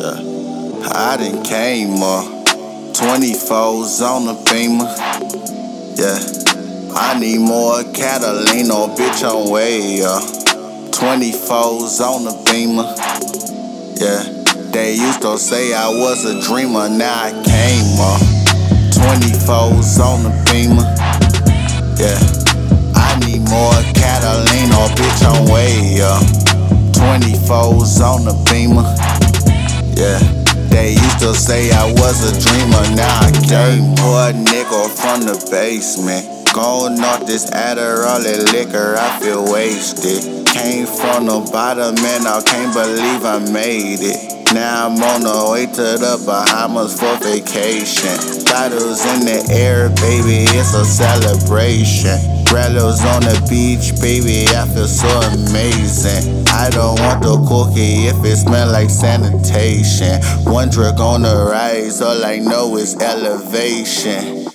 [0.00, 0.16] Yeah.
[0.96, 2.24] I done came up.
[2.96, 4.88] 24s on the beamer.
[6.00, 6.16] Yeah.
[6.96, 10.22] I need more Catalina, bitch, I'm way up.
[10.96, 12.88] 24s on the beamer.
[14.00, 14.24] Yeah.
[14.72, 18.24] They used to say I was a dreamer, now I came up.
[18.96, 20.88] 24s on the beamer.
[22.00, 22.16] Yeah.
[22.96, 26.22] I need more Catalina, bitch, I'm way up.
[26.96, 28.96] 24s on the beamer.
[30.00, 30.18] Yeah.
[30.70, 33.94] They used to say I was a dreamer, now I came.
[34.00, 36.54] Boy, nigga from the basement.
[36.54, 40.46] Going off this Adderall and liquor, I feel wasted.
[40.46, 44.39] Came from the bottom and I can't believe I made it.
[44.52, 48.18] Now I'm on the way to the Bahamas for vacation.
[48.50, 52.18] Bottles in the air, baby, it's a celebration.
[52.50, 55.06] Rellos on the beach, baby, I feel so
[55.38, 56.48] amazing.
[56.48, 60.20] I don't want the cookie if it smell like sanitation.
[60.50, 64.48] One drink on the rise, all I know is elevation.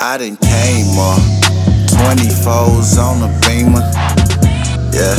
[0.00, 1.22] I done came up,
[1.94, 3.86] 24s on the beamer.
[4.90, 5.14] Yeah,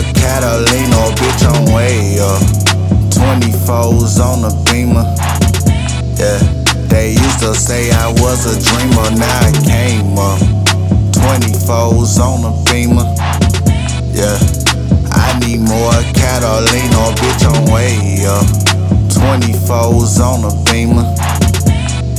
[0.00, 2.40] more Catalina, bitch, I'm way up.
[3.10, 5.04] 24s on the beamer.
[6.16, 6.38] Yeah,
[6.88, 10.40] they used to say I was a dreamer, now I came up.
[11.12, 13.06] 24s on the beamer.
[14.12, 14.38] Yeah,
[15.12, 18.46] I need more Catalina, bitch, I'm way up.
[19.10, 21.06] 24s on the beamer.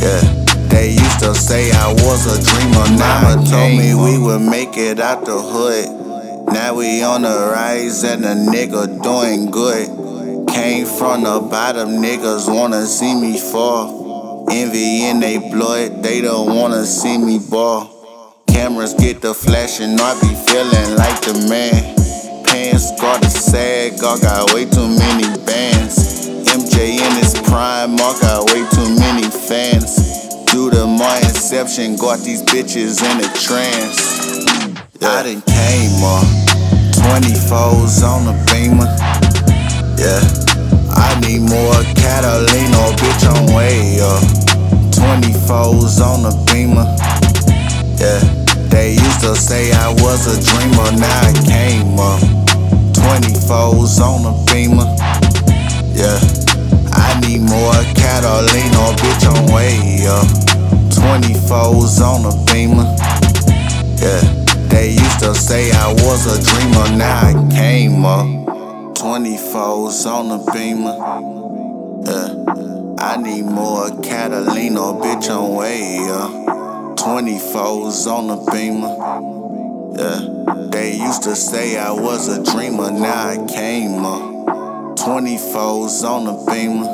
[0.02, 0.22] Yeah,
[0.70, 2.86] they used to say I was a dreamer.
[2.98, 6.11] Mama told me we would make it out the hood.
[6.54, 9.88] Now we on the rise and a nigga doing good.
[10.50, 14.46] Came from the bottom, niggas wanna see me fall.
[14.52, 18.44] Envy in they blood, they don't wanna see me ball.
[18.48, 21.96] Cameras get the flashing, I be feeling like the man.
[22.44, 26.28] Pants got the sag, I got way too many bands.
[26.52, 29.96] MJ in his prime, I got way too many fans.
[30.52, 34.12] Due to my inception, got these bitches in a trance.
[35.04, 36.41] I done came up,
[37.52, 38.88] 24s on the beamer.
[40.00, 40.24] Yeah,
[40.88, 44.24] I need more Catalina, bitch, I'm way up.
[44.96, 46.88] 24s on the beamer.
[48.00, 48.24] Yeah,
[48.70, 52.24] they used to say I was a dreamer, now I came up.
[52.96, 54.88] 24s on the beamer.
[55.92, 56.24] Yeah,
[56.96, 60.24] I need more Catalina, bitch, I'm way up.
[60.96, 63.21] 24s on the beamer.
[65.52, 68.26] Say I was a dreamer, now I came up.
[68.96, 70.96] 24s on the beamer.
[72.08, 76.32] Yeah, I need more Catalina, bitch, I'm way up.
[76.96, 78.96] 24s on the beamer.
[80.00, 84.22] Yeah, they used to say I was a dreamer, now I came up.
[85.00, 86.92] 24s on the beamer.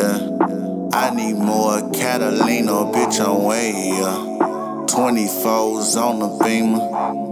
[0.00, 4.88] Yeah, I need more Catalina, bitch, I'm way up.
[4.88, 7.23] 24s on the beamer.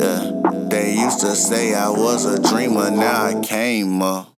[0.00, 0.30] Yeah,
[0.70, 4.37] they used to say I was a dreamer, now I came up.